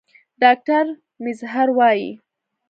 ډاکټر 0.41 0.85
میزهر 1.23 1.67
وايي 1.77 2.09